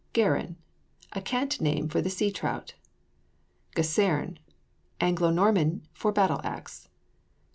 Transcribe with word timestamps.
GERRON. 0.15 0.57
A 1.11 1.21
cant 1.21 1.61
name 1.61 1.87
for 1.87 2.01
the 2.01 2.09
sea 2.09 2.31
trout. 2.31 2.73
GESERNE. 3.75 4.39
Anglo 4.99 5.29
Norman 5.29 5.85
for 5.93 6.11
battle 6.11 6.41
axe. 6.43 6.89